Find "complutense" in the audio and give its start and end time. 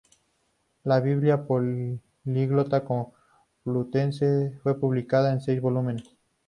2.85-4.57